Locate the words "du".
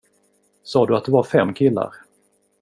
0.85-0.95